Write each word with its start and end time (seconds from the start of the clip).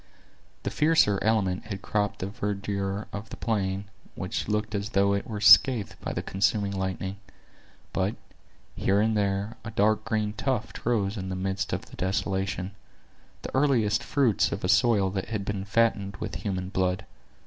The 0.63 0.71
fiercer 0.71 1.19
element 1.21 1.65
had 1.65 1.83
cropped 1.83 2.17
the 2.21 2.25
verdure 2.25 3.05
of 3.13 3.29
the 3.29 3.37
plain, 3.37 3.85
which 4.15 4.47
looked 4.47 4.73
as 4.73 4.89
though 4.89 5.13
it 5.13 5.27
were 5.27 5.39
scathed 5.39 5.93
by 6.01 6.11
the 6.11 6.23
consuming 6.23 6.71
lightning. 6.73 7.17
But, 7.93 8.15
here 8.75 8.99
and 8.99 9.15
there, 9.15 9.57
a 9.63 9.69
dark 9.69 10.03
green 10.03 10.33
tuft 10.33 10.87
rose 10.87 11.17
in 11.17 11.29
the 11.29 11.35
midst 11.35 11.71
of 11.71 11.85
the 11.85 11.95
desolation; 11.97 12.71
the 13.43 13.53
earliest 13.53 14.01
fruits 14.01 14.51
of 14.51 14.63
a 14.63 14.67
soil 14.67 15.11
that 15.11 15.25
had 15.27 15.45
been 15.45 15.65
fattened 15.65 16.17
with 16.17 16.33
human 16.41 16.69
blood. 16.69 17.05